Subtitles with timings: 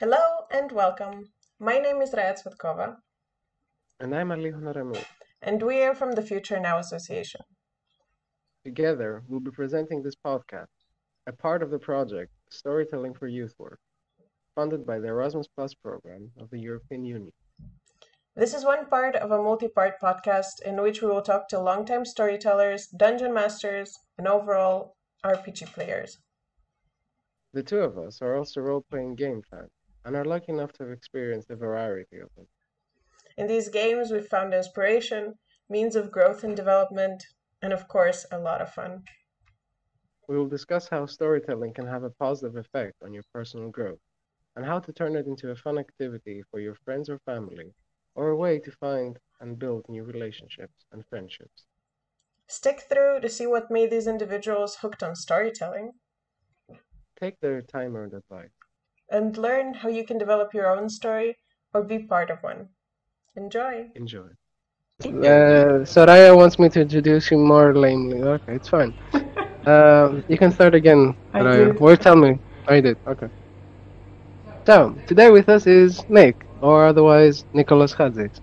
[0.00, 1.28] Hello and welcome.
[1.58, 2.96] My name is Raya Tsvetkova,
[4.00, 4.96] And I'm Ali Honoramu.
[5.42, 7.42] and we are from the Future Now Association.
[8.64, 10.86] Together, we'll be presenting this podcast,
[11.26, 13.78] a part of the project Storytelling for Youth Work,
[14.54, 17.34] funded by the Erasmus Plus program of the European Union.
[18.34, 21.60] This is one part of a multi part podcast in which we will talk to
[21.60, 26.16] longtime storytellers, dungeon masters, and overall RPG players.
[27.52, 30.84] The two of us are also role playing game fans and are lucky enough to
[30.84, 32.46] have experienced a variety of them.
[33.36, 37.22] In these games, we've found inspiration, means of growth and development,
[37.62, 39.04] and of course, a lot of fun.
[40.28, 44.00] We will discuss how storytelling can have a positive effect on your personal growth
[44.56, 47.74] and how to turn it into a fun activity for your friends or family
[48.14, 51.64] or a way to find and build new relationships and friendships.
[52.46, 55.92] Stick through to see what made these individuals hooked on storytelling
[57.20, 58.50] Take their time earned advice.
[59.10, 61.36] And learn how you can develop your own story
[61.74, 62.68] or be part of one.
[63.36, 63.90] Enjoy!
[63.94, 64.28] Enjoy.
[65.04, 68.22] Uh, Soraya wants me to introduce you more lamely.
[68.22, 68.94] Okay, it's fine.
[69.66, 71.72] um, you can start again, I Soraya.
[71.72, 71.80] did.
[71.80, 72.38] Or tell me.
[72.68, 72.96] I did.
[73.06, 73.28] Okay.
[74.66, 78.40] So, today with us is Nick, or otherwise Nicholas Hatzis.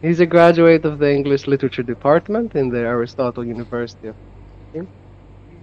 [0.00, 4.16] He's a graduate of the English Literature Department in the Aristotle University of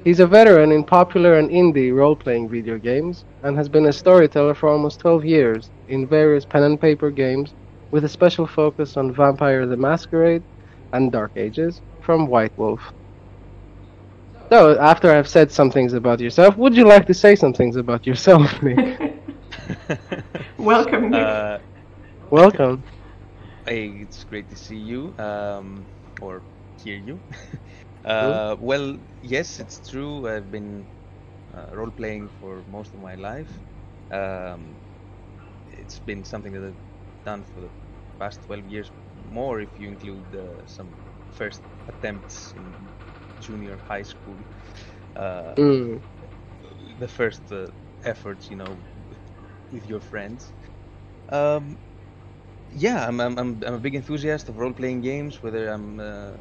[0.03, 4.53] He's a veteran in popular and indie role-playing video games and has been a storyteller
[4.55, 7.55] for almost 12 years in various pen and paper games
[7.91, 10.44] with a special focus on Vampire the Masquerade
[10.94, 12.94] and Dark Ages from White Wolf.
[14.52, 17.75] So, after I've said some things about yourself, would you like to say some things
[17.75, 18.79] about yourself, Nick?
[20.57, 21.27] Welcome, Nick.
[21.27, 21.59] Uh,
[22.29, 22.83] Welcome.
[23.66, 25.88] hey, it's great to see you, um,
[26.19, 26.44] or
[26.77, 27.22] hear you.
[28.05, 30.27] uh, well, yes, it's true.
[30.27, 30.89] I've been
[31.53, 33.51] uh, role playing for most of my life.
[34.12, 34.81] Um,
[35.67, 36.81] it's been something that I've
[37.25, 37.72] done for the
[38.19, 40.97] past 12 years, more if you include uh, some
[41.29, 42.94] first attempts in
[43.40, 44.44] junior high school.
[45.16, 46.03] Uh, Mm.
[46.97, 47.67] the first uh,
[48.03, 48.84] efforts, you know,
[49.72, 50.53] with your friends.
[51.29, 51.79] Um,
[52.69, 56.38] yeah, I'm, I'm, I'm, a big enthusiast of role playing games, whether I'm uh,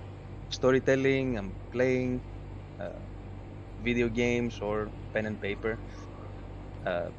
[0.50, 2.22] storytelling, I'm playing
[2.78, 3.00] uh,
[3.78, 5.80] video games, or pen and paper.
[6.84, 7.10] Uh,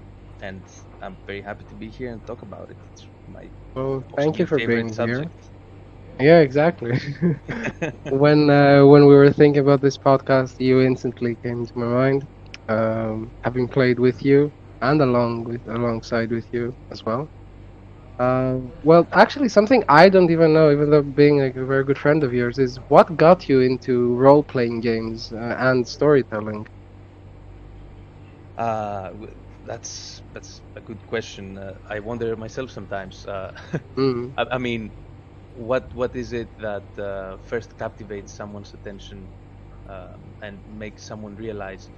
[0.42, 0.66] and
[1.02, 2.78] I'm very happy to be here and talk about it.
[2.92, 5.32] It's my Well, thank you for being favorite here.
[6.20, 6.98] Yeah, exactly.
[8.10, 12.28] when uh, when we were thinking about this podcast, you instantly came to my mind.
[12.68, 17.30] Um, having played with you and along with alongside with you as well.
[18.22, 21.98] Uh, well, actually, something I don't even know, even though being like a very good
[21.98, 26.68] friend of yours, is what got you into role-playing games uh, and storytelling.
[28.58, 29.12] Uh,
[29.64, 31.58] that's that's a good question.
[31.58, 33.26] Uh, I wonder myself sometimes.
[33.26, 33.52] Uh,
[33.98, 34.36] Mm.
[34.38, 34.94] I, I mean,
[35.52, 39.32] what what is it that uh, first captivates someone's attention
[39.88, 41.90] um, and makes someone realize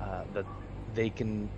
[0.00, 0.46] uh, that
[0.86, 1.50] they can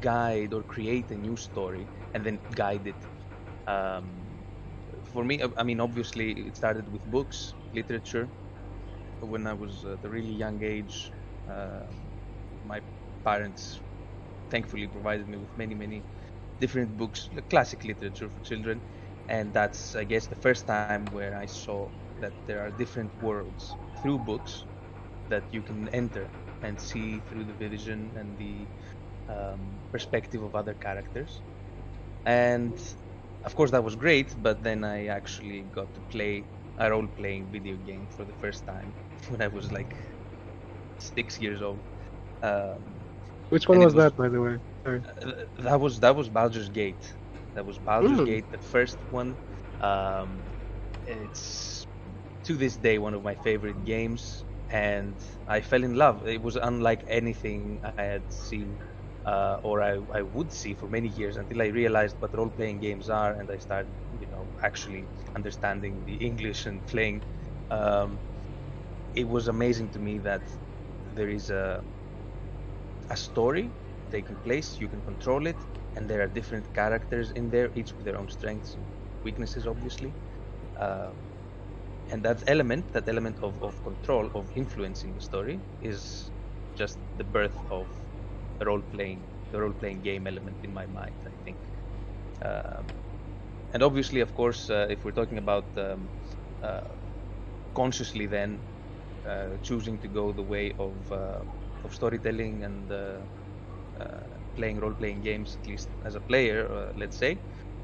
[0.00, 3.06] guide or create a new story and then guide it?
[3.66, 4.46] Um,
[5.04, 8.30] for me, I- mean, obviously, it started with books, literature.
[9.20, 11.10] When I was at a really young age,
[11.48, 11.86] uh,
[12.62, 12.80] my
[13.24, 13.82] parents
[14.50, 16.04] thankfully provided me with many, many
[16.60, 18.82] different books, classic literature for children,
[19.28, 21.78] and that's I guess the first time where I saw
[22.08, 24.64] that there are different worlds through books
[25.28, 26.32] that you can enter
[26.62, 28.68] and see through the vision and the
[29.28, 31.42] um, perspective of other characters,
[32.24, 32.76] and
[33.44, 34.34] of course that was great.
[34.40, 38.96] But then I actually got to play a role-playing video game for the first time
[39.28, 39.94] when I was like
[40.98, 41.82] six years old.
[42.42, 43.06] Um,
[43.50, 44.58] Which one was was- that, by the way?
[44.84, 45.04] Sorry.
[45.24, 47.04] uh, that was that was Baldur's Gate.
[47.54, 48.22] That was Baldur's Mm.
[48.22, 49.38] Gate, the first one.
[49.80, 50.46] Um,
[51.04, 51.86] it's
[52.44, 56.26] to this day one of my favorite games, and I fell in love.
[56.26, 58.78] It was unlike anything I had seen
[59.24, 63.08] uh, or I, I would see for many years until I realized what role-playing games
[63.08, 67.22] are, and I started, you know, actually understanding the English and playing.
[67.70, 68.20] Um,
[69.14, 70.44] it was amazing to me that
[71.04, 71.84] there is a
[73.10, 73.74] a story
[74.10, 74.80] taking place.
[74.80, 75.64] You can control it,
[75.96, 78.76] and there are different characters in there, each with their own strengths
[79.22, 80.16] weaknesses, obviously.
[80.78, 81.28] Um,
[82.10, 86.32] and that element, that element of, of control, of influencing the story, is
[86.74, 87.88] just the birth of
[88.64, 91.16] role playing, the role playing game element in my mind.
[91.26, 91.58] I think.
[92.42, 92.94] Um,
[93.72, 96.10] and obviously, of course, uh, if we're talking about um,
[96.62, 96.80] uh,
[97.74, 98.62] consciously, then
[99.24, 101.44] uh, choosing to go the way of uh,
[101.84, 103.26] of storytelling and uh,
[104.00, 107.40] uh, playing role-playing games, at least as a player, uh, let's say,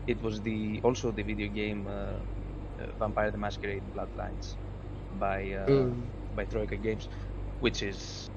[0.07, 2.21] it was the also the video game uh,
[2.81, 4.57] uh, Vampire the Masquerade Bloodlines
[5.13, 6.13] by uh, Mm.
[6.33, 7.09] by Troika Games,
[7.59, 8.29] which is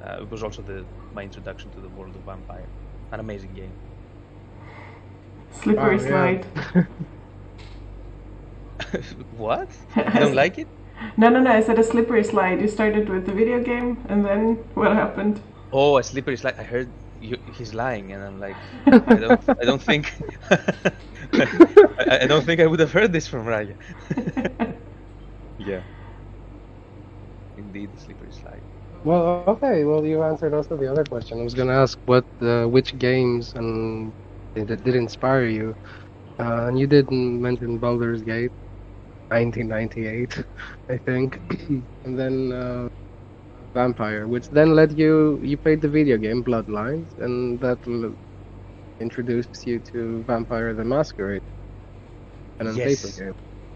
[0.00, 2.68] uh, it was also the my introduction to the world of Vampire.
[3.12, 3.72] An amazing game.
[5.50, 6.08] Slippery Oh, yeah.
[6.08, 6.46] slide.
[9.30, 9.70] what?
[9.96, 10.68] You don't like it?
[11.16, 11.50] No, no, no.
[11.50, 12.60] I said a slippery slide.
[12.60, 15.40] You started with the video game, and then what happened?
[15.72, 16.54] Oh, a slippery slide.
[16.58, 16.88] I heard
[17.20, 20.12] you, he's lying, and I'm like, I don't, I don't think,
[20.50, 23.76] I, I don't think I would have heard this from Raya.
[25.58, 25.82] yeah.
[27.56, 28.45] Indeed, the slippery slide.
[29.06, 29.84] Well, okay.
[29.84, 31.40] Well, you answered also the other question.
[31.40, 34.12] I was gonna ask what, uh, which games and
[34.54, 35.74] did, did inspire you,
[36.38, 38.52] uh, and you didn't mention Baldur's Gate,
[39.30, 40.42] 1998,
[40.90, 41.40] I think,
[42.04, 42.88] and then uh,
[43.74, 45.40] Vampire, which then led you.
[45.42, 47.80] You played the video game Bloodlines, and that
[49.00, 51.42] introduced you to Vampire the Masquerade,
[52.58, 52.82] and Yes.
[52.82, 53.32] paper game.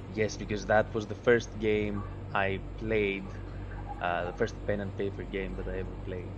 [0.09, 2.05] Yes, because that was the first game
[2.35, 3.40] I played,
[4.01, 6.35] uh, the first pen and paper game that I ever played.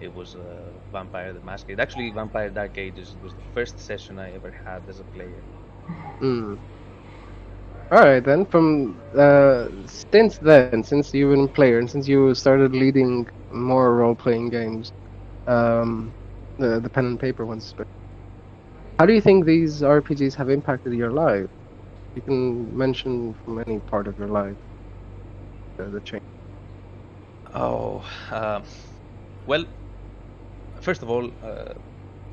[0.00, 1.80] It was uh, Vampire the Masquerade.
[1.80, 5.44] Actually, Vampire Dark Ages was the first session I ever had as a player.
[6.20, 6.54] Hmm.
[7.90, 8.46] All right then.
[8.46, 13.94] From uh, since then, since you've been a player and since you started leading more
[13.96, 14.92] role-playing games,
[15.46, 16.14] um,
[16.58, 17.74] the the pen and paper ones,
[18.98, 21.50] how do you think these RPGs have impacted your life?
[22.14, 24.56] You can mention from any part of your life
[25.78, 26.22] the, the change.
[27.52, 28.64] Oh, um,
[29.46, 29.66] well,
[30.80, 31.72] first of all, uh,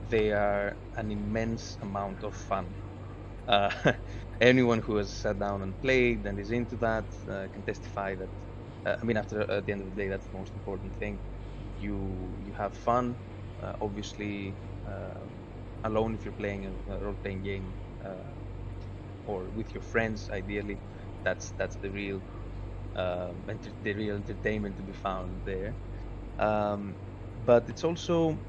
[0.01, 2.75] they are an immense amount of fun.
[3.47, 3.71] Uh,
[4.41, 8.31] anyone who has sat down and played and is into that uh, can testify that.
[8.85, 11.21] Uh, I mean, after at the end of the day, that's the most important thing.
[11.77, 13.17] You you have fun,
[13.61, 15.27] uh, obviously, uh,
[15.83, 18.33] alone if you're playing a, role-playing game, uh,
[19.25, 20.81] or with your friends, ideally.
[21.23, 22.21] That's that's the real
[22.99, 25.75] um, enter- the real entertainment to be found there.
[26.39, 26.97] Um,
[27.45, 28.39] but it's also,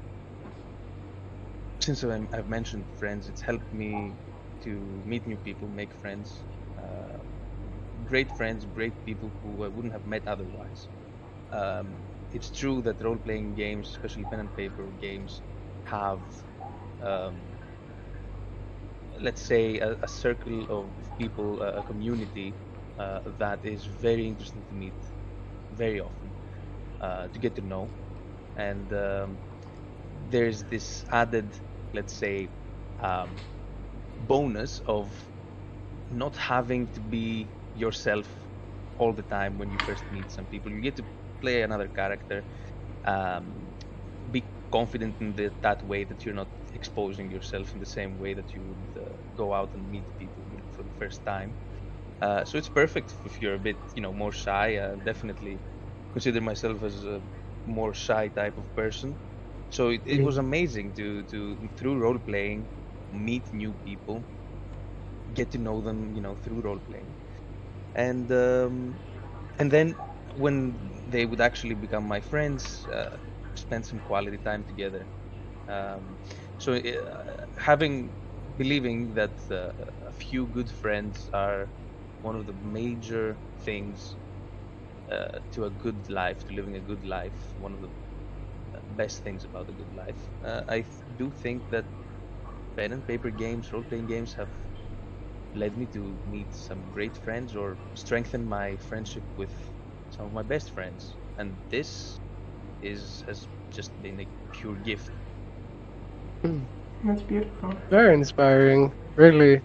[1.81, 4.17] since I'm, I've mentioned friends, it's helped me
[4.63, 6.45] to meet new people, make friends,
[6.81, 7.17] uh,
[8.05, 10.89] great friends, great people who I wouldn't have met otherwise.
[11.51, 15.41] Um, it's true that role-playing games, especially pen and paper games,
[15.83, 16.21] have,
[17.01, 17.51] um,
[19.19, 22.55] let's say, a, a circle of people, a community
[22.97, 24.95] uh, that is very interesting to meet
[25.71, 26.33] very often,
[27.01, 27.93] uh, to get to know.
[28.55, 29.41] And um,
[30.11, 31.53] there's this added,
[31.93, 32.51] let's say,
[32.99, 33.43] um,
[34.17, 35.13] bonus of
[36.09, 38.27] not having to be yourself
[38.97, 40.71] all the time when you first meet some people.
[40.71, 41.05] You get to
[41.41, 42.45] play another character,
[43.05, 43.75] um,
[44.31, 48.33] be confident in the, that way that you're not exposing yourself in the same way
[48.33, 51.55] that you would uh, go out and meet people for the first time.
[52.21, 54.79] Uh, so it's perfect if you're a bit, you know, more shy.
[54.79, 55.63] I definitely
[56.11, 57.23] consider myself as a
[57.65, 59.19] more shy type of person.
[59.69, 62.69] So it, it was amazing to, to through role playing
[63.11, 64.27] meet new people,
[65.33, 67.15] get to know them, you know, through role playing,
[67.95, 68.99] and um,
[69.59, 69.95] and then
[70.35, 73.17] when they would actually become my friends, uh,
[73.55, 75.09] spend some quality time together.
[75.67, 76.19] Um,
[76.57, 78.15] so uh, having
[78.57, 79.71] believing that uh,
[80.07, 81.71] a few good friends are
[82.21, 84.17] one of the major things
[85.11, 87.89] uh, to a good life, to living a good life, one of the
[88.75, 90.29] uh, best things about a good life.
[90.43, 90.85] Uh, I
[91.15, 91.85] do think that
[92.75, 94.51] pen and paper games, role playing games, have
[95.53, 99.53] led me to meet some great friends or strengthen my friendship with
[100.09, 101.17] some of my best friends.
[101.37, 102.19] And this
[102.81, 105.11] is has just been a pure gift.
[107.03, 107.75] That's beautiful.
[107.89, 109.61] Very inspiring, really.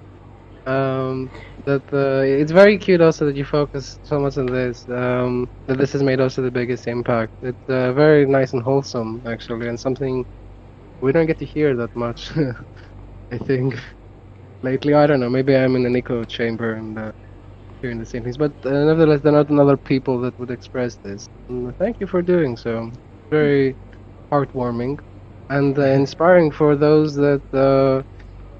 [0.66, 1.30] Um,
[1.64, 4.86] that uh, it's very cute also that you focus so much on this.
[4.88, 7.32] Um, that this has made also the biggest impact.
[7.42, 10.24] It's uh, very nice and wholesome actually, and something
[11.00, 12.32] we don't get to hear that much.
[13.32, 13.76] I think
[14.62, 15.30] lately, I don't know.
[15.30, 17.12] Maybe I'm in an echo chamber and uh,
[17.82, 20.98] hearing the same things, but uh, nevertheless, there are not other people that would express
[21.04, 21.28] this.
[21.48, 22.90] And thank you for doing so.
[23.30, 23.76] Very
[24.32, 24.98] heartwarming
[25.50, 27.42] and uh, inspiring for those that.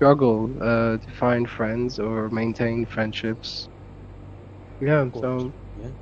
[0.03, 3.69] Uh, struggle uh, to find friends or maintain friendships.
[4.81, 5.93] Yeah, so Yeah.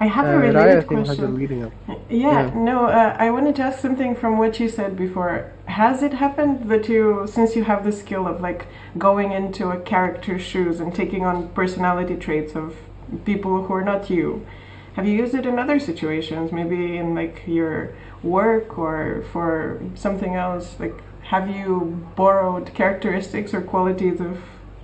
[0.00, 1.28] I have uh, a Raya, I related think has a question.
[1.28, 1.74] leading up.
[2.08, 2.50] Yeah, Yeah.
[2.54, 5.52] no, uh, I wanted to ask something from what you said before.
[5.66, 8.66] Has it happened that you, since you have the skill of like
[8.98, 12.76] going into a character's shoes and taking on personality traits of
[13.24, 14.46] people who are not you,
[14.94, 16.52] have you used it in other situations?
[16.52, 20.76] Maybe in like your work or for something else?
[20.78, 20.94] Like,
[21.24, 24.38] have you borrowed characteristics or qualities of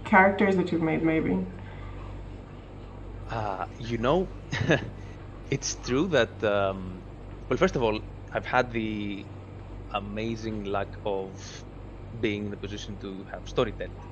[0.04, 1.02] characters that you've made?
[1.02, 1.46] Maybe.
[3.28, 4.32] Uh, you know,
[5.50, 6.42] it's true that.
[6.42, 7.04] Um,
[7.48, 8.00] well, first of all,
[8.32, 9.28] I've had the
[9.92, 11.64] amazing luck of
[12.20, 14.02] being in the position to have storytelling,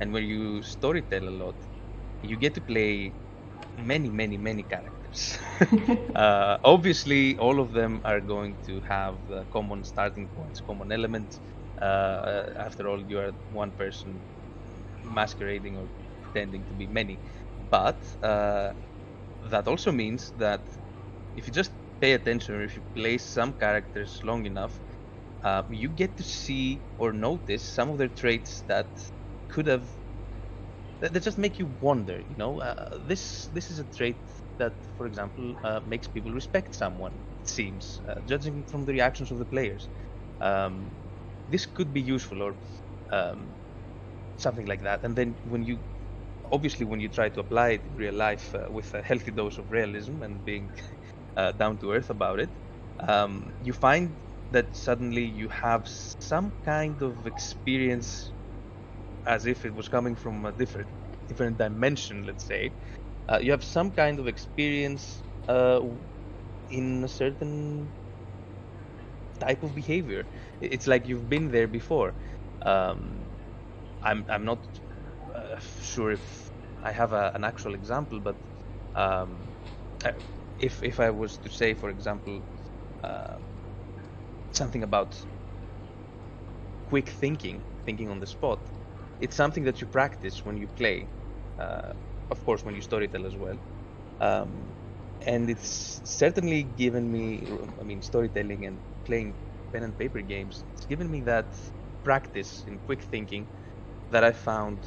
[0.00, 1.56] and when you storytell a lot,
[2.22, 3.16] you get to play
[3.76, 5.38] many, many, many characters.
[6.16, 11.40] uh, obviously, all of them are going to have uh, common starting points, common elements.
[11.80, 14.24] Uh, after all, you are one person
[15.04, 15.90] masquerading or
[16.22, 17.20] pretending to be many.
[17.58, 18.74] But uh,
[19.42, 20.62] that also means that
[21.36, 24.80] if you just pay attention or if you play some characters long enough,
[25.42, 28.88] uh, you get to see or notice some of their traits that
[29.48, 29.90] could have
[31.00, 32.20] that, that just make you wonder.
[32.20, 34.18] You know, uh, this this is a trait
[34.58, 37.20] that, for example, uh, makes people respect someone.
[37.40, 39.88] It seems, uh, judging from the reactions of the players,
[40.40, 40.96] um,
[41.48, 42.58] this could be useful or
[43.12, 43.56] um,
[44.36, 45.04] something like that.
[45.04, 45.80] And then when you,
[46.52, 49.58] obviously, when you try to apply it in real life uh, with a healthy dose
[49.58, 50.70] of realism and being
[51.36, 52.50] uh, down to earth about it,
[53.08, 54.18] um, you find
[54.50, 58.34] that suddenly you have some kind of experience
[59.26, 60.88] as if it was coming from a different
[61.28, 62.74] different dimension let's say
[63.30, 65.80] uh, you have some kind of experience uh,
[66.70, 67.92] in a certain
[69.40, 70.28] type of behavior
[70.60, 72.14] it's like you've been there before
[72.62, 73.30] um,
[74.02, 74.66] I'm, I'm not
[75.34, 76.52] uh, sure if
[76.82, 78.38] I have a, an actual example but
[78.94, 79.54] um,
[80.58, 82.42] if, if I was to say for example
[83.02, 83.38] uh,
[84.52, 85.24] something about
[86.84, 88.70] quick thinking thinking on the spot
[89.20, 91.12] it's something that you practice when you play.
[91.58, 91.92] Uh,
[92.30, 93.58] of course, when you storytell as well.
[94.20, 94.74] Um,
[95.26, 97.48] and it's certainly given me,
[97.80, 99.34] I mean, storytelling and playing
[99.72, 101.48] pen and paper games, it's given me that
[102.04, 103.48] practice in quick thinking
[104.10, 104.78] that I found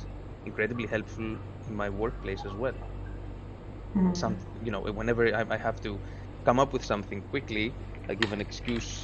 [0.45, 1.37] incredibly helpful
[1.67, 2.77] in my workplace as well.
[3.95, 4.15] Mm.
[4.15, 5.99] Some, you know, whenever I, I, have to
[6.45, 7.75] come up with something quickly,
[8.09, 9.01] I give an excuse,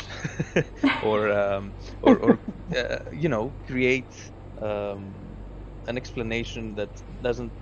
[1.03, 2.39] or, um, or, or
[2.77, 4.15] uh, you know, create
[4.61, 5.13] um,
[5.87, 7.53] an explanation that doesn't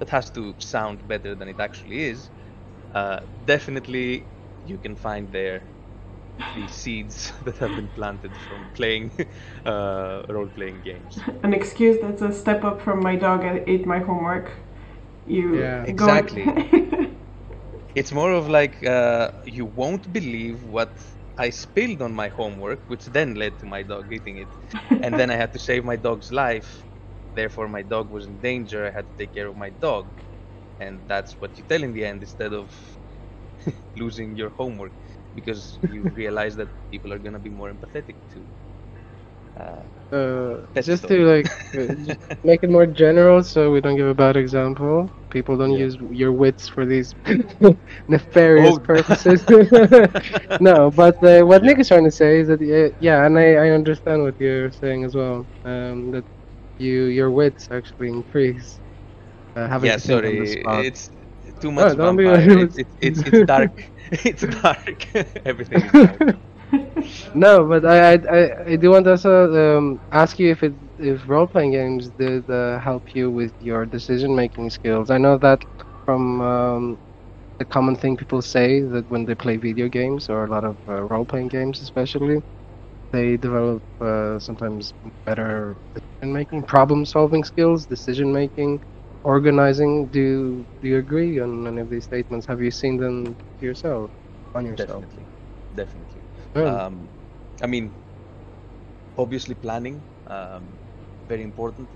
[0.00, 2.30] that has to sound better than it actually is,
[2.94, 4.26] uh, definitely
[4.64, 5.71] you can find there
[6.52, 9.12] the seeds that have been planted from playing
[9.64, 11.24] uh, role-playing games.
[11.42, 14.50] An excuse that's a step up from my dog ate my homework.
[15.26, 15.84] You yeah.
[15.86, 16.44] exactly.
[17.94, 20.98] it's more of like uh, you won't believe what
[21.38, 24.50] I spilled on my homework, which then led to my dog eating it.
[25.02, 26.86] and then I had to save my dog's life.
[27.34, 28.86] Therefore, my dog was in danger.
[28.86, 30.12] I had to take care of my dog.
[30.78, 32.72] And that's what you tell in the end instead of
[33.96, 34.92] losing your homework
[35.34, 38.48] because you realize that people are going to be more empathetic to
[39.58, 39.82] uh,
[40.14, 41.46] uh, just to like
[42.42, 45.78] make it more general so we don't give a bad example people don't yeah.
[45.78, 47.14] use your wits for these
[48.08, 48.78] nefarious oh.
[48.82, 49.44] purposes
[50.60, 51.70] no but uh, what yeah.
[51.70, 54.70] nick is trying to say is that uh, yeah and I, I understand what you're
[54.70, 56.24] saying as well um, that
[56.78, 58.80] you your wits actually increase
[59.56, 61.10] uh, having yeah sorry it's
[61.62, 62.50] too much no, vampire.
[62.62, 63.72] It's, it's, it's, it's dark
[64.12, 65.06] it's dark
[65.46, 66.22] everything is dark
[67.34, 69.32] no, but I, I I do want to also
[69.78, 73.86] um, ask you if it if role playing games did uh, help you with your
[73.86, 75.10] decision making skills.
[75.10, 75.60] I know that
[76.04, 76.98] from um,
[77.58, 80.78] the common thing people say that when they play video games or a lot of
[80.88, 82.40] uh, role playing games, especially,
[83.12, 84.92] they develop uh, sometimes
[85.26, 88.80] better decision making, problem solving skills, decision making,
[89.24, 90.08] organizing.
[90.08, 92.46] Do do you agree on any of these statements?
[92.46, 94.12] Have you seen them yourself
[94.54, 95.06] on yourself?
[95.06, 95.28] Definitely,
[95.74, 96.24] definitely.
[96.62, 97.10] Um,
[97.62, 97.96] I mean,
[99.16, 100.80] obviously planning, um,
[101.26, 101.90] very important.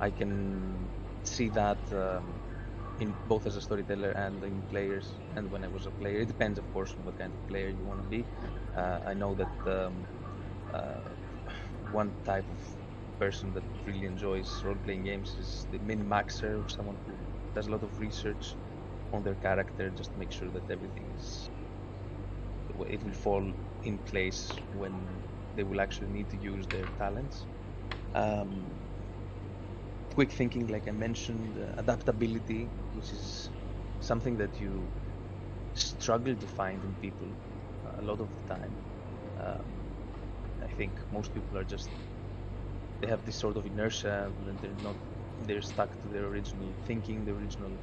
[0.00, 0.90] I can
[1.24, 2.40] see that um,
[2.98, 6.20] in both as a storyteller and in players, and when I was a player.
[6.20, 8.26] It depends, of course, on what kind of player you want to be.
[8.74, 10.08] Uh, I know that um,
[10.72, 11.14] uh,
[11.80, 12.60] one type of
[13.18, 17.82] person that really enjoys role-playing games is the min-maxer, or someone who does a lot
[17.82, 18.56] of research
[19.12, 21.50] on their character just to make sure that everything is
[22.88, 23.52] it will fall
[23.82, 27.46] in place when they will actually need to use their talents.
[28.14, 28.80] Um,
[30.14, 33.50] quick thinking, like I mentioned, uh, adaptability, which is
[34.00, 34.92] something that you
[35.74, 37.34] struggle to find in people
[37.98, 38.78] a lot of the time.
[39.36, 39.96] Um,
[40.62, 41.90] I think most people are just
[43.04, 44.98] they have this sort of inertia and they're not
[45.38, 47.80] they're stuck to their original thinking, their original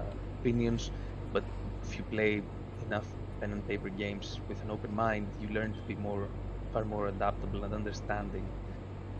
[0.00, 0.90] uh, opinions.
[1.32, 1.46] But
[1.82, 2.48] if you play
[2.80, 6.32] enough pen and paper games with an open mind, you learn to be more,
[6.72, 8.52] far more adaptable and understanding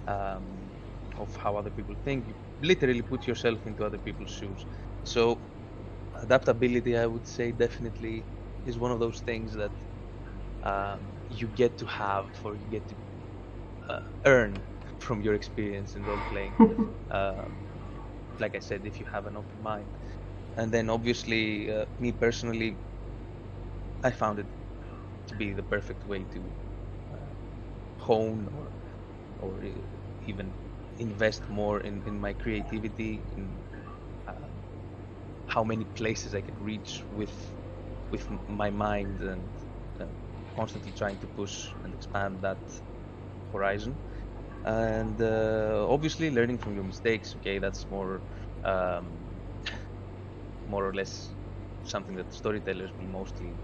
[0.07, 0.73] um,
[1.17, 2.29] of how other people think.
[2.29, 4.67] You literally put yourself into other people's shoes.
[5.05, 5.47] So,
[6.23, 8.29] adaptability, I would say, definitely
[8.65, 9.73] is one of those things that
[10.63, 12.97] um, you get to have or you get to
[13.89, 14.70] uh, earn
[15.01, 16.57] from your experience in role playing.
[17.11, 17.67] um,
[18.39, 19.91] like I said, if you have an open mind.
[20.57, 22.81] And then obviously, uh, me personally,
[24.03, 24.49] I found it
[25.29, 26.55] to be the perfect way to
[27.13, 27.35] uh,
[27.99, 28.73] hone or,
[29.39, 29.63] or
[30.23, 30.57] even
[30.99, 33.63] invest more in, in my creativity, in
[34.27, 34.49] uh,
[35.47, 37.35] how many places I can reach with
[38.11, 39.53] with my mind and
[40.01, 40.07] uh,
[40.55, 42.61] constantly trying to push and expand that
[43.53, 43.99] horizon
[44.65, 47.59] and uh, obviously learning from your mistakes okay?
[47.59, 48.23] That's more
[48.65, 49.43] um,
[50.67, 51.35] more or less
[51.83, 53.59] something that storytellers will mostly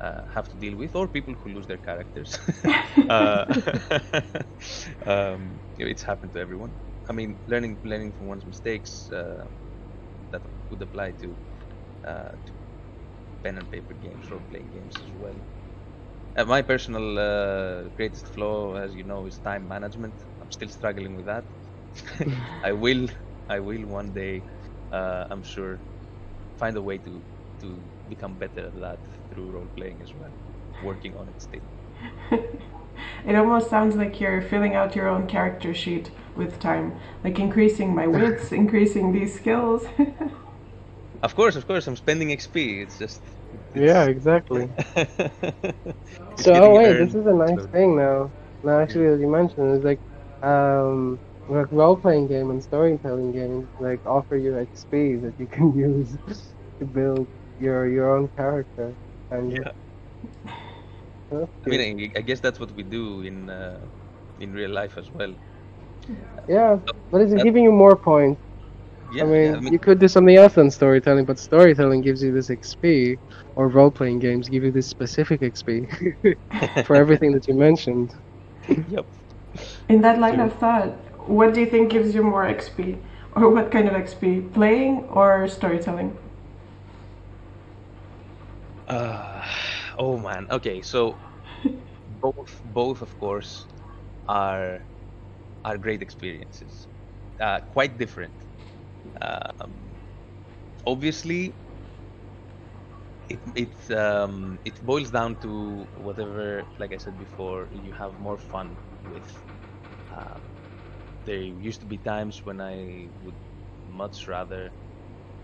[0.00, 2.38] uh, have to deal with or people who lose their characters.
[3.08, 3.44] Uh,
[5.06, 6.74] um, it's happened to everyone.
[7.08, 9.44] I mean learning learning from one's mistakes uh,
[10.30, 11.38] that would apply to,
[12.06, 12.54] uh, to
[13.42, 15.40] pen and paper games role playing games as well.
[16.36, 20.22] Uh, my personal uh, greatest flaw, as you know, is time management.
[20.50, 21.46] I'm still struggling with that.
[22.62, 23.08] I will,
[23.48, 24.44] I will one day,
[24.90, 25.82] uh, I'm sure,
[26.58, 27.24] find a way to
[27.60, 30.34] to become better at that through role playing as well.
[30.80, 31.66] Working on it still.
[33.26, 37.94] it almost sounds like you're filling out your own character sheet with time, like increasing
[37.94, 39.84] my wits, increasing these skills.
[41.22, 42.82] of course, of course, I'm spending XP.
[42.82, 43.22] It's just
[43.74, 44.70] yeah, exactly.
[46.36, 48.32] so, oh wait, this is a nice thing now.
[48.62, 50.00] Now, actually, as you mentioned, it's like,
[50.42, 56.16] um, like role-playing game and storytelling games like offer you XP that you can use
[56.78, 57.28] to build
[57.58, 58.96] your your own character.
[59.30, 59.72] And yeah.
[61.66, 63.78] I mean, I guess that's what we do in uh,
[64.38, 65.34] in real life as well.
[66.48, 66.78] Yeah,
[67.10, 68.40] but it's giving you more points
[69.12, 72.00] yeah, I, mean, yeah, I mean, you could do something else than storytelling, but storytelling
[72.02, 73.16] gives you this XP,
[73.56, 75.86] or role playing games give you this specific XP
[76.84, 78.12] for everything that you mentioned.
[78.88, 79.06] Yep.
[79.88, 80.88] In that line of thought,
[81.28, 82.98] what do you think gives you more XP?
[83.32, 84.40] Or what kind of XP?
[84.40, 86.16] Playing or storytelling?
[88.86, 89.44] Uh,
[89.98, 90.46] oh man.
[90.50, 91.20] Okay, so
[92.06, 93.66] both both of course
[94.28, 94.80] are
[95.64, 96.88] are great experiences.
[97.40, 98.34] Uh, quite different
[99.22, 99.96] um,
[100.86, 101.58] obviously,
[103.28, 108.38] it it um, it boils down to whatever, like I said before, you have more
[108.38, 109.28] fun with.
[110.10, 110.42] Um,
[111.24, 113.36] there used to be times when I would
[113.86, 114.72] much rather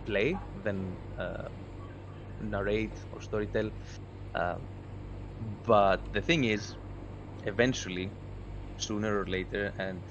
[0.07, 1.49] play than uh,
[2.41, 3.71] narrate or storytell.
[4.35, 4.69] Um,
[5.67, 6.77] but the thing is,
[7.45, 8.15] eventually,
[8.77, 10.03] sooner or later, and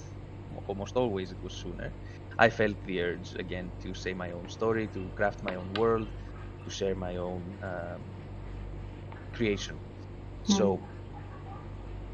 [0.67, 1.93] almost always it was sooner,
[2.37, 6.09] I felt the urge again to say my own story, to craft my own world,
[6.65, 8.23] to share my own um,
[9.33, 9.81] creation.
[10.47, 10.75] Mm.
[10.75, 10.83] So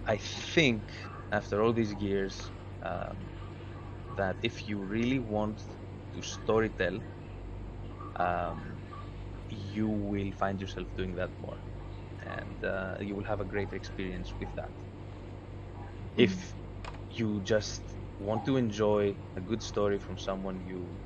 [0.06, 0.94] I think
[1.32, 2.52] after all these years
[2.84, 3.32] um,
[4.12, 5.62] that if you really want
[6.14, 7.04] to storytell,
[8.18, 8.82] um,
[9.50, 11.64] you will find yourself doing that more,
[12.20, 14.74] and uh, you will have a greater experience with that.
[16.18, 16.42] Mm.
[16.42, 16.56] If
[17.10, 21.00] you just want to enjoy a good story from someone you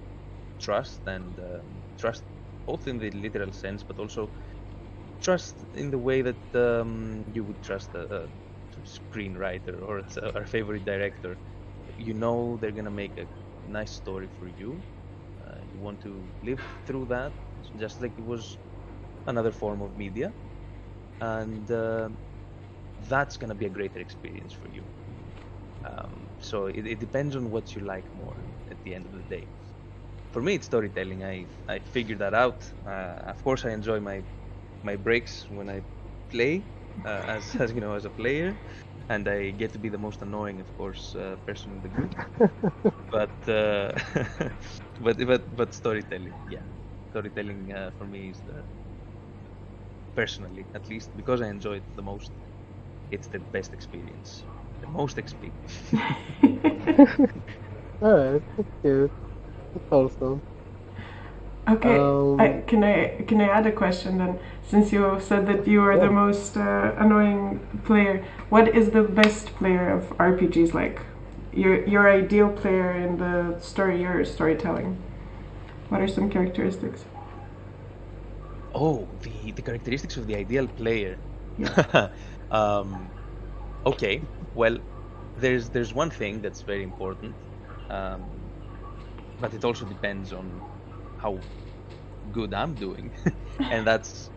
[0.60, 2.24] trust and um, trust
[2.66, 4.32] both in the literal sense but also
[5.22, 8.30] trust in the way that um, you would trust a, a
[8.86, 10.00] screenwriter or
[10.36, 11.38] a, favorite director
[11.98, 13.28] you know they're gonna make a
[13.63, 14.84] nice story for you
[15.45, 17.34] uh, you want to live through that
[17.76, 18.58] just like it was
[19.28, 20.34] another form of media
[21.21, 22.10] and uh,
[23.00, 24.88] that's gonna be a greater experience for you
[25.84, 29.24] um, so it, it depends on what you like more at the end of the
[29.24, 29.50] day.
[30.32, 31.24] For me, it's storytelling.
[31.24, 32.71] I I figured that out.
[32.86, 34.24] Uh, of course, I enjoy my
[34.84, 35.84] my breaks when I
[36.30, 36.69] play,
[37.04, 38.60] as as you know, as a player,
[39.10, 42.14] and I get to be the most annoying, of course, uh, person in the group.
[43.12, 43.92] but uh,
[45.00, 46.66] but but but storytelling, yeah,
[47.10, 48.66] storytelling uh, for me is the
[50.16, 52.32] personally, at least, because I enjoy it the most.
[53.12, 54.46] It's the best experience
[54.82, 55.54] the most XP.
[58.02, 59.12] Alright, that's cute.
[59.74, 60.44] That's awesome.
[61.68, 64.40] Okay, um, I, can I can I add a question then?
[64.67, 66.06] Since you said that you are yeah.
[66.06, 71.01] the most uh, annoying player, what is the best player of RPGs like?
[71.54, 74.97] Your your ideal player in the story you're storytelling.
[75.89, 77.06] What are some characteristics?
[78.73, 81.17] Oh, the the characteristics of the ideal player.
[82.51, 83.12] um,
[83.86, 84.21] okay,
[84.54, 84.78] well,
[85.38, 87.36] there's there's one thing that's very important,
[87.89, 88.23] um,
[89.39, 90.62] but it also depends on
[91.17, 91.39] how
[92.32, 93.13] good I'm doing,
[93.71, 94.32] and that's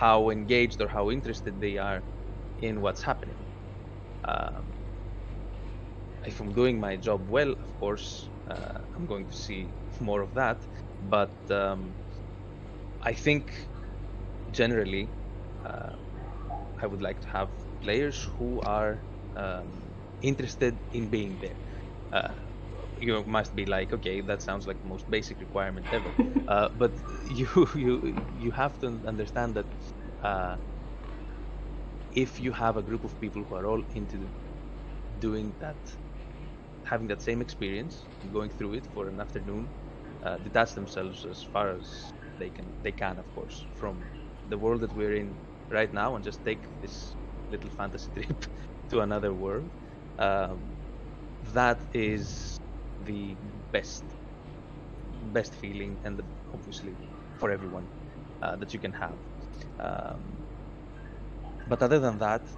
[0.00, 2.04] how engaged or how interested they are
[2.58, 3.46] in what's happening.
[4.24, 4.74] Um,
[6.24, 10.32] if I'm doing my job well, of course, uh, I'm going to see more of
[10.34, 10.58] that.
[11.00, 11.96] But um,
[13.02, 13.52] I think
[14.50, 15.14] generally,
[15.64, 15.96] uh,
[16.80, 17.50] I would like to have
[17.82, 21.58] players who are um, interested in being there.
[22.12, 22.34] Uh,
[23.00, 26.14] you must be like, okay, that sounds like the most basic requirement ever.
[26.48, 26.94] uh, but
[27.26, 29.68] you you you have to understand that
[30.22, 30.56] uh,
[32.12, 34.32] if you have a group of people who are all into
[35.18, 35.78] doing that,
[36.84, 39.72] having that same experience, going through it for an afternoon,
[40.22, 42.74] uh, detach themselves as far as they can.
[42.82, 44.10] They can, of course, from
[44.44, 45.38] the world that we're in
[45.70, 47.16] right now, and just take this
[47.48, 48.44] little fantasy trip
[48.90, 49.70] to another world.
[50.18, 50.76] Um,
[51.42, 52.53] that is
[53.04, 53.38] the
[53.72, 54.04] best,
[55.22, 56.98] best feeling, and the, obviously
[57.36, 57.88] for everyone
[58.42, 59.18] uh, that you can have.
[59.78, 60.44] Um,
[61.66, 62.48] but other than that,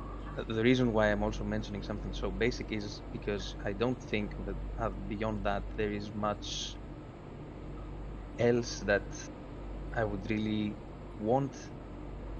[0.48, 4.56] the reason why I'm also mentioning something so basic is because I don't think that
[4.78, 6.78] uh, beyond that there is much
[8.38, 9.08] else that
[9.94, 10.78] I would really
[11.18, 11.56] want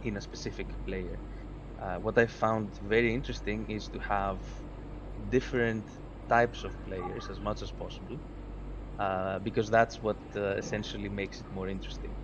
[0.02, 1.22] in a specific player.
[1.78, 4.42] Uh, what I found very interesting is to have
[5.28, 5.90] different
[6.28, 8.20] types of players as much as possible,
[8.98, 12.18] uh, because that's what uh, essentially makes it more interesting.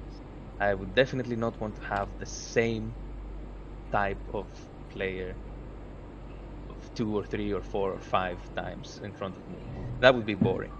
[0.60, 2.96] I would definitely not want to have the same
[3.92, 4.48] type of
[4.90, 5.40] player
[6.68, 9.68] of two or three or four or five times in front of me.
[10.00, 10.74] That would be boring.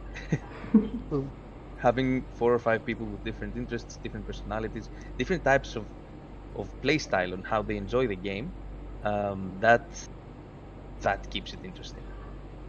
[1.77, 5.89] Having four or five people with different interests, different personalities, different types of
[6.57, 8.55] of play style on how they enjoy the game,
[9.03, 9.85] um, that
[11.03, 12.12] that keeps it interesting.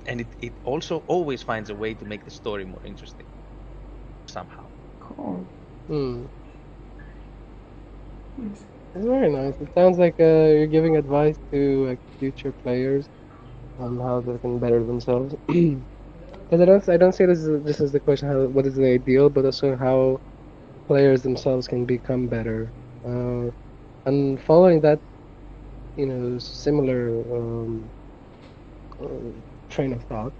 [0.05, 3.27] And it, it also always finds a way to make the story more interesting
[4.27, 4.69] somehow.
[4.99, 5.49] Cool.
[5.87, 6.25] Hmm.
[8.37, 8.65] Nice.
[8.93, 9.59] It's very nice.
[9.59, 10.23] It sounds like uh,
[10.55, 13.09] you're giving advice to like future players
[13.77, 15.35] on how they can better themselves.
[15.47, 18.75] Because I don't, I don't see this as this is the question how what is
[18.75, 20.19] the ideal, but also how
[20.87, 22.73] players themselves can become better.
[23.05, 23.51] Uh,
[24.05, 24.99] and following that,
[25.95, 27.91] you know, similar um,
[28.99, 30.33] uh, train of thought,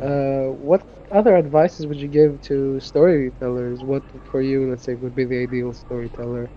[0.00, 3.84] uh, what other advices would you give to storytellers?
[3.84, 6.50] What for you, let's say, would be the ideal storyteller?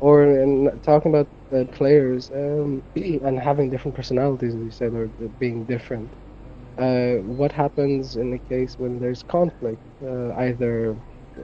[0.00, 1.30] Or in talking about
[1.72, 5.08] players um, and having different personalities, as you said, or
[5.38, 6.14] being different.
[6.78, 10.98] Uh, what happens in the case when there's conflict, uh, either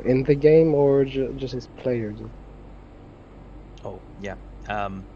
[0.04, 2.22] in the game or ju- just as players?
[3.84, 4.36] Oh yeah.
[4.68, 5.06] Um,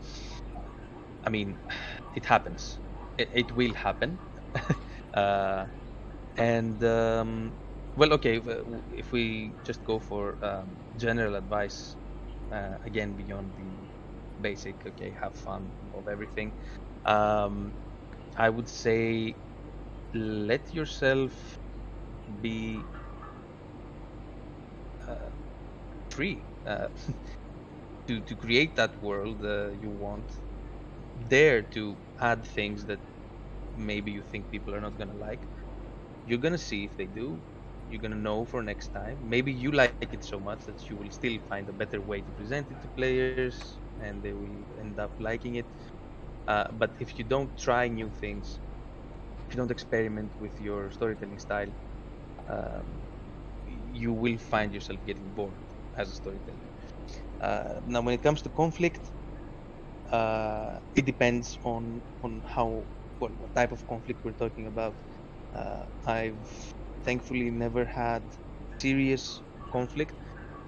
[1.24, 1.59] I mean,
[2.14, 2.79] it happens.
[3.18, 4.20] It, it will happen.
[5.14, 5.66] uh,
[6.38, 7.57] and um,
[7.96, 8.40] well, okay.
[8.90, 11.96] If, we just go for um, general advice,
[12.50, 13.88] uh, again beyond the
[14.40, 16.55] basic, okay, have fun of everything.
[17.05, 17.77] Um,
[18.37, 19.38] I would say
[20.14, 21.59] let yourself
[22.40, 22.88] be
[25.07, 25.31] uh,
[26.11, 26.88] free uh,
[28.07, 30.31] to to create that world uh, you want.
[31.29, 33.00] Dare to add things that
[33.76, 35.48] maybe you think people are not gonna like.
[36.24, 37.42] You're gonna see if they do.
[37.87, 39.18] You're gonna know for next time.
[39.28, 42.22] Maybe you like it so much that you will still find a better way to
[42.22, 45.66] present it to players, and they will end up liking it.
[46.46, 48.60] Uh, but if you don't try new things,
[49.38, 51.70] if you don't experiment with your storytelling style,
[52.48, 53.02] um,
[53.64, 55.62] you will find yourself getting bored
[55.96, 56.70] as a storyteller.
[57.40, 59.12] Uh, now, when it comes to conflict,
[60.10, 62.87] uh, it depends on on how
[63.18, 64.96] what, what type of conflict we're talking about.
[65.53, 66.74] Uh, I've
[67.05, 68.33] thankfully never had
[68.81, 70.16] serious conflict.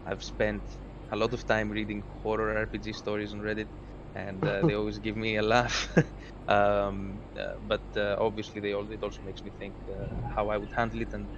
[0.04, 0.64] I've spent
[1.10, 3.70] a lot of time reading horror RPG stories on Reddit,
[4.14, 5.78] and uh, they always give me a laugh.
[6.48, 10.56] um, uh, but uh, obviously, they all, it also makes me think uh, how I
[10.58, 11.12] would handle it.
[11.12, 11.30] And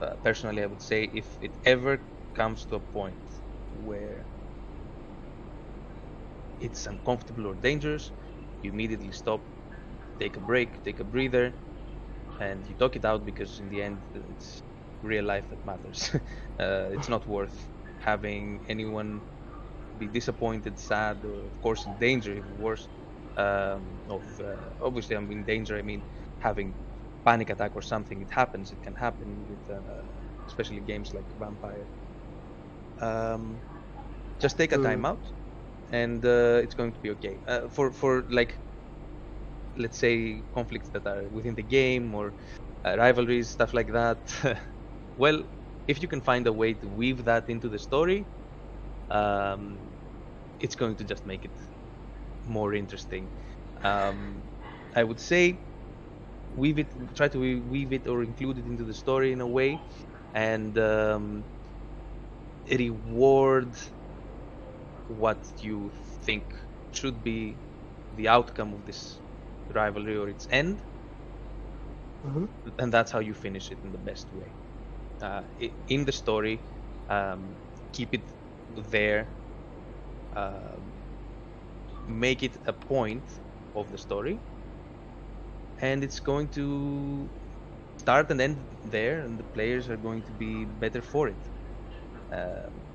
[0.00, 3.20] uh, personally, I would say if it ever comes to a point
[3.70, 4.28] where
[6.58, 8.12] it's uncomfortable or dangerous,
[8.60, 9.46] you immediately stop,
[10.20, 11.58] take a break, take a breather,
[12.38, 14.62] and you talk it out because in the end, it's
[15.02, 16.10] real life that matters.
[16.60, 19.24] uh, it's not worth having anyone
[19.96, 22.88] be disappointed, sad, or of course in danger, even worse.
[23.36, 25.76] Um, of uh, obviously, I'm in danger.
[25.78, 26.04] I mean,
[26.38, 26.76] having
[27.24, 28.20] panic attack or something.
[28.22, 28.72] It happens.
[28.72, 30.04] It can happen with, uh,
[30.46, 31.88] especially games like Vampire.
[33.00, 33.64] Um,
[34.40, 34.78] just take a Mm.
[34.78, 35.32] time out
[35.90, 37.42] and uh, it's going to be okay.
[37.46, 38.60] Uh, for for like,
[39.76, 42.34] let's say conflicts that are within the game or
[42.84, 44.18] uh, rivalries, stuff like that.
[45.16, 45.44] well,
[45.86, 48.26] if you can find a way to weave that into the story,
[49.10, 49.90] um,
[50.60, 51.52] it's going to just make it
[52.44, 53.30] more interesting.
[53.82, 54.44] Um,
[54.96, 55.62] I would say
[56.50, 59.82] weave it, try to weave it or include it into the story in a way,
[60.34, 61.46] and um,
[62.70, 63.76] reward
[65.06, 65.92] what you
[66.24, 66.54] think
[66.92, 67.60] should be
[68.12, 69.19] the outcome of this
[69.74, 70.82] rivalry or its end,
[72.22, 72.46] Mhm.
[72.78, 74.56] and that's how you finish it in the best way.
[75.20, 75.44] Uh,
[75.88, 76.66] in the story,
[77.08, 77.58] um,
[77.92, 78.32] keep it
[78.68, 79.36] there.
[80.32, 80.94] Um
[82.06, 83.40] make it a point
[83.74, 84.44] of the story,
[85.80, 87.32] and it's going to
[87.96, 91.50] start and end there, and the players are going to be better for it.
[92.32, 92.94] Um,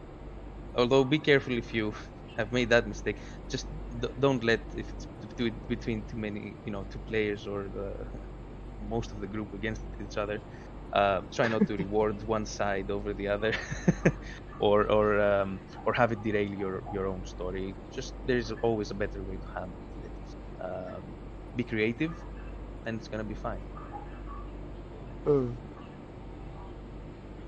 [0.75, 1.93] although, be careful if you
[2.37, 3.21] have made that mistake.
[3.49, 3.67] Just
[3.99, 5.07] d- don't let if it's
[5.37, 7.95] do it between too many, you know, two players or the
[8.79, 10.41] most of the group against each other.
[10.93, 13.53] Uh, try not to reward one side over the other,
[14.59, 17.75] or or um, or have it derail your your own story.
[17.91, 20.13] Just there's always a better way to handle it.
[20.61, 21.17] Um,
[21.55, 22.15] be creative,
[22.85, 23.65] and it's gonna be fine.
[25.25, 25.53] Hmm.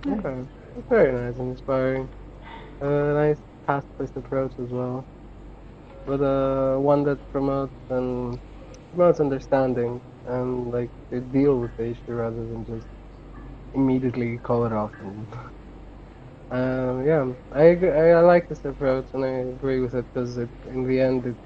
[0.07, 0.47] Okay.
[0.89, 2.09] Very nice and inspiring.
[2.81, 5.07] Uh, nice pacifist approach as well.
[6.07, 8.39] But uh, one that promotes and
[8.91, 12.87] promotes understanding and like to deal with the issue rather than just
[13.73, 14.93] immediately call it off.
[14.99, 15.27] And,
[16.51, 20.37] um, yeah, I, agree, I I like this approach and I agree with it because
[20.37, 21.37] it, in the end it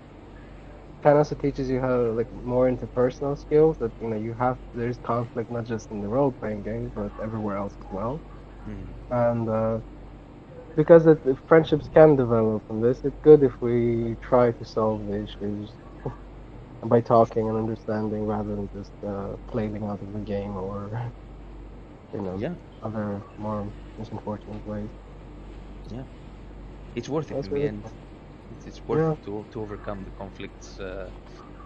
[1.04, 4.58] kind of also teaches you how like more interpersonal skills that you know you have
[4.74, 8.22] there's conflict not just in the role playing games but everywhere else as well
[9.12, 9.80] and uh,
[10.76, 15.06] because it, if friendships can develop from this it's good if we try to solve
[15.08, 15.76] the issues
[16.86, 21.12] by talking and understanding rather than just uh, flailing out of the game or
[22.14, 23.74] you know Yeah, other more
[24.12, 24.90] unfortunate ways
[25.88, 26.06] Yeah,
[26.96, 27.86] it's worth it That's in the end.
[28.50, 29.14] It's, it's worth Yeah.
[29.14, 31.12] it to to overcome the conflicts, uh,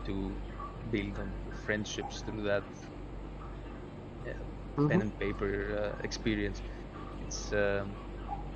[0.05, 0.39] to
[0.89, 2.65] build on friendships through that
[4.27, 4.43] uh,
[4.87, 5.01] pen Mhm.
[5.01, 5.49] and paper
[5.81, 6.61] uh, experience.
[7.19, 7.97] It's um,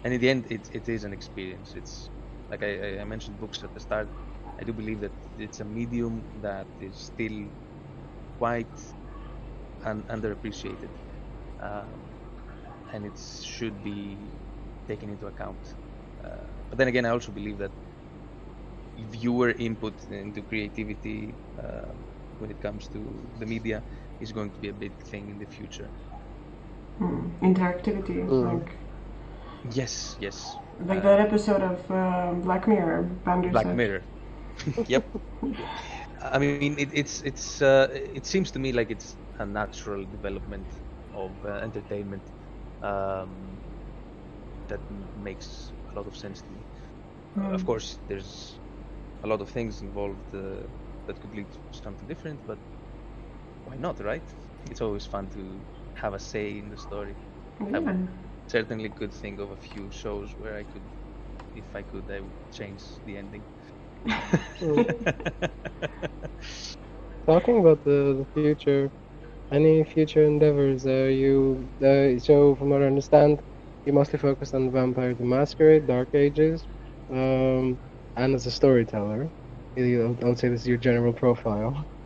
[0.03, 1.75] and in the end, it, it is an experience.
[1.75, 2.11] It's
[2.49, 4.09] like I, I- I mentioned books at the start.
[4.59, 7.51] I do believe that it's a medium that is still
[8.37, 8.75] quite
[9.83, 10.91] un- underappreciated,
[11.59, 12.17] um,
[12.91, 14.39] and it should be
[14.87, 15.75] taken into account.
[16.23, 17.73] Uh, but then again, I also believe that
[18.97, 21.93] viewer input into creativity uh,
[22.37, 23.83] when it comes to the media
[24.19, 25.91] is going to be a big thing in the future.
[26.97, 27.29] Hmm.
[27.41, 28.39] Interactivity, Mm.
[28.39, 28.78] like
[29.63, 30.59] Yes, yes.
[30.79, 33.03] like Uh, that episode of uh, Black Mirror.
[33.25, 33.89] Bandersnatch.
[33.89, 34.99] Black Mirror.
[35.47, 35.75] yep.
[36.39, 40.71] I mean, it, it's it's uh, it seems to me like it's a natural development
[41.13, 42.23] of uh, entertainment
[42.81, 43.61] um,
[44.67, 46.65] that m- makes a lot of sense to me.
[47.41, 47.65] Uh, of Mm.
[47.65, 48.59] course, there's
[49.23, 50.67] a lot of things involved uh,
[51.07, 52.41] that could lead to something different, but
[53.49, 54.23] why not, right?
[54.69, 55.63] It's always fun to
[55.95, 57.17] have a say in the story.
[57.59, 57.79] Yeah.
[57.81, 58.09] would
[58.49, 60.87] certainly could think of a few shows where I could,
[61.53, 63.45] if I could, I would change the ending.
[67.27, 68.91] Talking about the, the future,
[69.51, 70.85] any future endeavors?
[70.85, 73.41] Are you uh, so from what I understand,
[73.85, 76.67] you mostly focused on Vampire the Masquerade, Dark Ages,
[77.09, 77.79] um,
[78.15, 79.31] and as a storyteller.
[79.75, 81.85] You, I would say this is your general profile.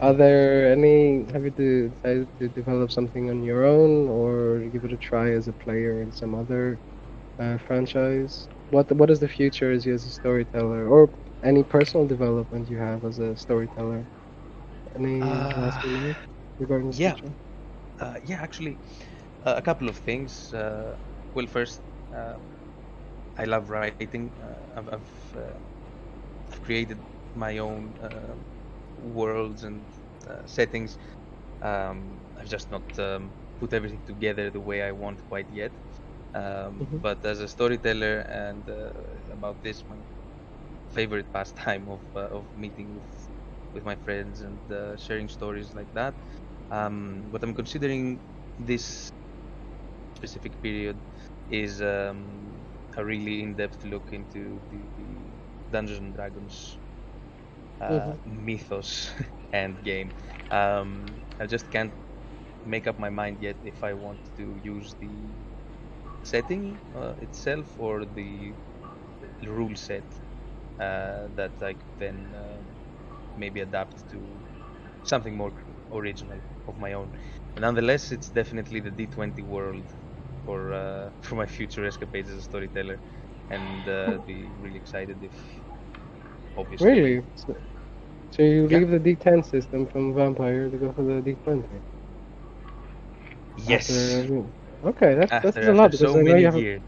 [0.00, 1.26] Are there any?
[1.32, 5.48] Have you decided to develop something on your own, or give it a try as
[5.48, 6.80] a player in some other
[7.38, 8.48] uh, franchise?
[8.70, 11.10] What What is the future as you as a storyteller, or
[11.44, 14.08] any personal development you have as a storyteller?
[14.94, 16.18] Any last Uh, remark
[16.58, 17.14] regarding the yeah.
[17.14, 17.34] future?
[18.00, 18.78] Uh, yeah, actually,
[19.42, 20.52] uh, a couple of things.
[20.52, 20.96] Uh,
[21.34, 21.82] well, first,
[22.14, 22.38] uh,
[23.38, 24.18] I love writing.
[24.26, 25.44] Uh, I've I've, uh,
[26.42, 26.98] I've created
[27.32, 28.36] my own uh,
[29.04, 29.88] worlds and
[30.26, 30.98] uh, settings.
[31.62, 35.72] Um, I've just not um, put everything together the way I want quite yet.
[36.34, 37.04] Um, Mhm.
[37.06, 38.92] But as a storyteller and uh,
[39.30, 40.00] about this, my
[40.88, 43.08] favorite pastime of uh, of meeting with
[43.74, 46.14] with my friends and uh, sharing stories like that.
[46.70, 48.22] Um, what I'm considering
[48.58, 49.10] this
[50.16, 51.02] specific period
[51.46, 55.38] is um, a really in-depth look into the, the
[55.70, 56.78] Dungeons and Dragons
[57.84, 59.12] uh, mythos
[59.52, 60.14] and game.
[60.50, 61.94] Um, I just can't
[62.64, 65.36] make up my mind yet if I want to use the
[66.22, 68.56] setting uh, itself or the
[69.42, 70.06] rule set
[70.78, 72.78] uh, that I could then um
[73.36, 74.44] maybe adapt to
[75.02, 75.54] something more
[75.92, 77.12] original of my own.
[77.56, 79.94] Nonetheless, it's definitely the D20 world
[80.44, 83.00] for uh, for my future escapades as a storyteller,
[83.50, 85.36] and uh, be really excited if
[86.56, 87.26] obviously Really?
[88.34, 91.82] So, you leave the D10 system from Vampire to go for the D20?
[93.56, 94.50] yes After-
[94.84, 96.82] okay, that's after, that's a lot because so I know many you have years.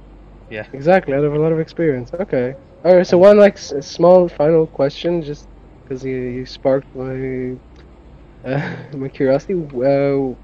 [0.49, 0.67] Yeah.
[0.73, 1.15] exactly.
[1.15, 2.13] I have a lot of experience.
[2.15, 2.55] Okay.
[2.85, 3.07] All right.
[3.07, 5.49] So one like s- small final question, just
[5.85, 7.57] because you, you sparked my
[8.45, 9.55] uh, my curiosity.
[9.55, 10.35] Uh,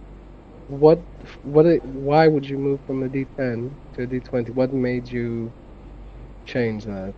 [0.67, 1.05] what
[1.43, 4.53] what why would you move from a D10 to a D20?
[4.53, 5.53] What made you
[6.45, 7.15] change that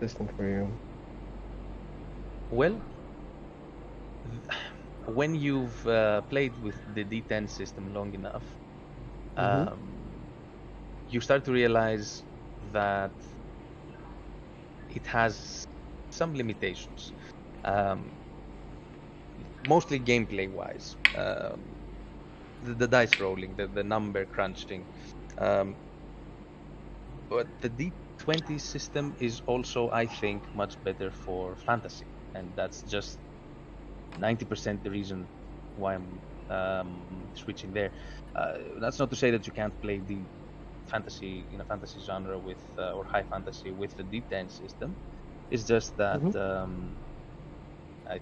[0.00, 0.78] system for you?
[2.54, 2.80] Well,
[5.06, 8.58] when you've uh, played with the D10 system long enough,
[9.38, 9.68] Mhm.
[9.72, 10.28] um,
[11.08, 12.24] you start to realize
[12.62, 13.14] that
[14.88, 15.66] it has
[16.10, 17.12] some limitations,
[17.64, 18.18] um,
[19.62, 20.96] mostly gameplay wise.
[21.14, 21.76] Um,
[22.60, 24.86] the, the dice rolling, the, the number crunching.
[25.38, 25.78] Um,
[27.28, 33.18] but the D20 system is also, I think, much better for fantasy, and that's just
[34.16, 35.28] 90% the reason
[35.74, 37.92] why I'm um, switching there.
[38.34, 40.28] Uh, that's not to say that you can't play the
[40.86, 44.96] fantasy in a fantasy genre with uh, or high fantasy with the D10 system.
[45.50, 46.34] It's just that Mhm.
[46.34, 46.98] um,
[48.06, 48.20] I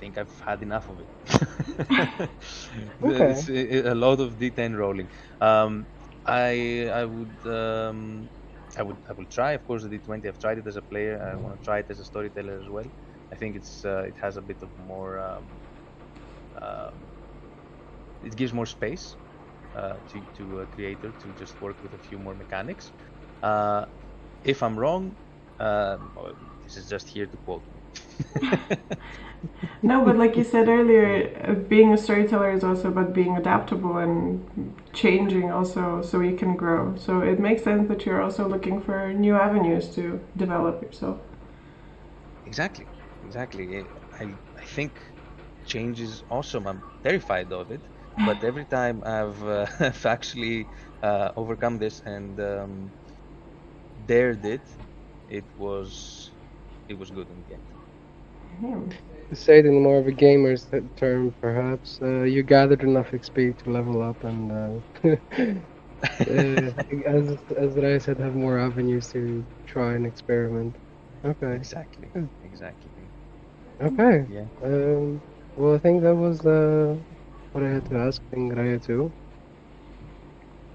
[0.00, 1.10] think I've had enough of it.
[3.02, 3.42] Okay.
[3.42, 5.08] It's a, a lot of D10 rolling.
[5.40, 5.86] Um,
[6.26, 8.30] I I would um,
[8.76, 9.52] I would I will try.
[9.52, 10.28] Of course, the D20.
[10.28, 11.22] I've tried it as a player.
[11.22, 12.90] I want to try it as a storyteller as well.
[13.32, 15.18] I think it's uh, it has a bit of more.
[15.18, 15.62] Um,
[16.60, 17.12] um,
[18.22, 19.16] it gives more space
[19.74, 22.92] uh, to to a creator to just work with a few more mechanics.
[23.42, 23.86] Uh,
[24.44, 25.16] if I'm wrong,
[25.58, 25.98] uh,
[26.64, 27.66] this is just here to quote.
[29.82, 33.96] No, but like you said earlier, uh, being a storyteller is also about being adaptable
[33.98, 36.94] and changing also so you can grow.
[36.96, 41.20] So it makes sense that you're also looking for new avenues to develop yourself.
[42.44, 42.88] Exactly,
[43.22, 43.88] exactly.
[44.20, 44.92] I I think
[45.64, 46.66] change is awesome.
[46.66, 47.82] I'm terrified of it,
[48.24, 50.70] but every time I've, uh, I've actually
[51.02, 52.94] uh, overcome this and um,
[54.04, 54.66] dared it,
[55.28, 56.32] it was
[56.88, 57.75] it was good in the end.
[58.60, 58.80] Yeah.
[59.30, 63.52] To say it in more of a gamer's term, perhaps, uh, you gathered enough XP
[63.52, 64.80] to level up and, uh,
[66.30, 66.72] uh,
[67.06, 70.78] as as I said, have more avenues to try and experiment.
[71.24, 73.10] Okay, Exactly, exactly.
[73.80, 74.26] okay.
[74.26, 74.48] Yeah.
[74.62, 75.22] Um,
[75.56, 76.96] well, I think that was uh,
[77.52, 79.12] what I had to ask Ingraya too.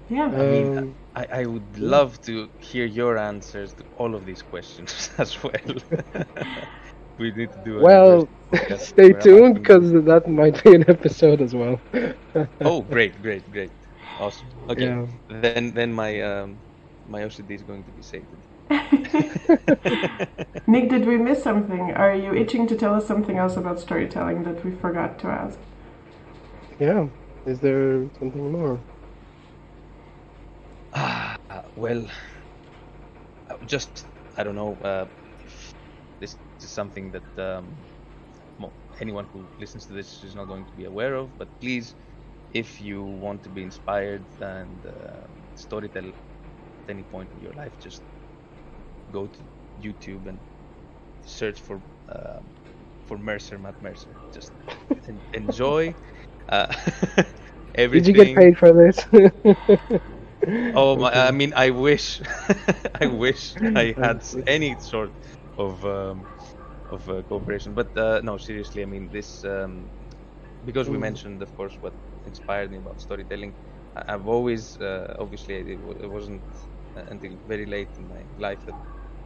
[0.08, 0.32] Yeah.
[0.36, 4.42] I mean, Um, I, I would love to hear your answers to all of these
[4.42, 5.76] questions as well.
[7.18, 7.78] we need to do.
[7.78, 8.28] a well,
[8.76, 11.80] stay tuned because that might be an episode as well.
[12.62, 13.72] Oh, great, great, great.
[14.18, 14.48] Awesome.
[14.68, 14.86] Okay.
[14.86, 15.06] Yeah.
[15.28, 16.58] Then then my um
[17.06, 18.36] my OCD is going to be saved.
[20.66, 21.92] Nick, did we miss something?
[21.92, 25.58] Are you itching to tell us something else about storytelling that we forgot to ask?
[26.78, 27.08] Yeah.
[27.44, 28.84] Is there something more?
[30.94, 31.36] Ah,
[31.76, 32.06] well,
[33.50, 35.21] uh, just I don't know uh, if
[36.22, 37.56] this is something that um,
[39.00, 41.36] anyone who listens to this is not going to be aware of.
[41.36, 41.94] But please,
[42.50, 47.72] if you want to be inspired and uh, storytell at any point in your life,
[47.80, 48.02] just
[49.10, 49.44] go to
[49.80, 50.40] YouTube and
[51.24, 52.50] search for um,
[53.06, 54.16] for Mercer, Matt Mercer.
[54.32, 54.52] Just
[55.08, 55.94] en- enjoy
[56.48, 56.72] uh,
[57.92, 59.06] Did you get paid for this?
[60.72, 61.12] Oh my!
[61.12, 62.20] I mean, I wish,
[63.00, 65.14] I wish I had any sort
[65.56, 66.28] of um,
[66.90, 67.74] of uh, cooperation.
[67.74, 69.90] But uh, no, seriously, I mean this um,
[70.64, 70.98] because we Mm.
[70.98, 71.94] mentioned, of course, what
[72.24, 73.56] inspired me about storytelling.
[73.96, 76.44] I- I've always, uh, obviously, it, wa- it wasn't
[76.96, 78.76] uh, until very late in my life that,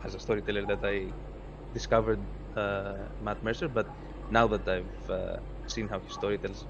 [0.05, 1.14] as a storyteller, that I
[1.72, 3.68] discovered uh, Matt Mercer.
[3.68, 3.89] But
[4.31, 6.66] now that I've uh, seen how he storytells,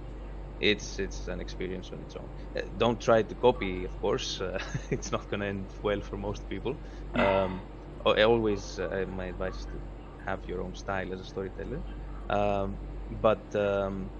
[0.58, 2.30] it's it's an experience on its own.
[2.56, 4.40] Uh, don't try to copy, of course.
[4.40, 4.58] Uh,
[4.90, 6.76] it's not gonna end well for most people.
[7.14, 7.66] Um,
[8.12, 9.80] I always, uh, my advice is to
[10.24, 11.82] have your own style as a storyteller.
[12.30, 12.78] Um,
[13.10, 14.10] but um,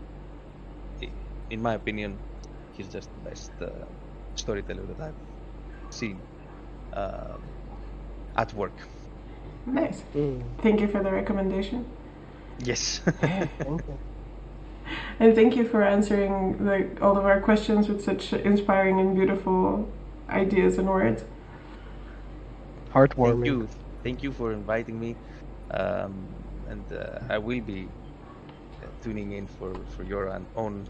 [1.50, 2.20] in my opinion,
[2.72, 3.84] he's just the best uh,
[4.34, 5.14] storyteller that I've
[5.90, 6.22] seen
[6.94, 7.50] um,
[8.36, 8.88] at work.
[9.66, 10.02] Nice.
[10.14, 11.84] Mm, Thank you for the recommendation.
[12.58, 13.00] Yes.
[13.20, 13.98] thank you.
[15.18, 19.88] And thank you for answering the, all of our questions with such inspiring and beautiful
[20.28, 21.24] ideas and words.
[22.96, 23.20] Heartwarming.
[23.22, 23.68] Thank you.
[24.02, 25.18] thank you for inviting me,
[25.70, 26.28] um,
[26.66, 27.92] and uh, I will be
[28.82, 30.88] uh, tuning in for for your own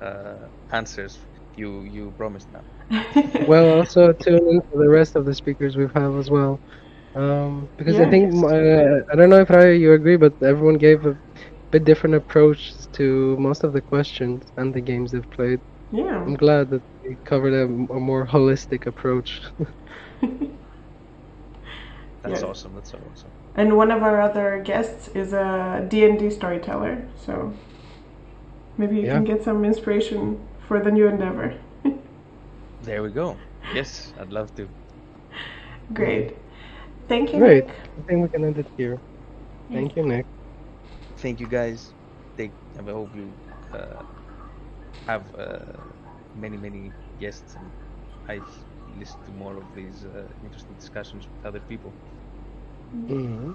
[0.00, 1.18] uh, answers.
[1.56, 2.64] You you promised now.
[3.46, 6.60] well, also tune in for the rest of the speakers we have as well.
[7.14, 11.06] Um, because I think uh, I don't know if I you agree, but everyone gave
[11.06, 11.18] a
[11.70, 15.60] bit different approach to most of the questions and the games they've played.
[15.90, 16.26] yeah.
[16.26, 17.64] I'm glad that we covered a,
[17.94, 19.42] a more holistic approach.
[22.24, 22.48] That's Yeah.
[22.48, 22.74] awesome.
[22.74, 23.32] That's so awesome.
[23.56, 27.52] And one of our other guests is a D&D storyteller, so
[28.78, 29.14] maybe you Yeah.
[29.16, 31.54] can get some inspiration for the new endeavor.
[32.80, 33.40] There we go.
[33.70, 34.70] Yes, I'd love to.
[35.92, 36.36] Great.
[37.08, 37.64] Thank you, Great.
[37.66, 37.70] Nick.
[37.98, 39.02] I think we can end it here.
[39.72, 40.26] Thank you, Nick.
[41.16, 41.94] Thank you guys.
[42.36, 42.54] Take.
[42.78, 43.36] I hope you
[43.72, 44.02] uh,
[45.06, 45.82] have uh,
[46.34, 47.72] many many guests and
[48.28, 48.42] I
[48.86, 51.96] listen to more of these uh, interesting discussions with other people.
[52.94, 53.54] 嗯。